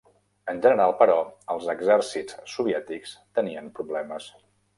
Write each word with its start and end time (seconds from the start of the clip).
En 0.53 0.61
general, 0.65 0.93
però, 1.01 1.17
els 1.55 1.67
exèrcits 1.75 2.39
soviètics 2.55 3.15
tenien 3.41 3.71
problemes. 3.79 4.33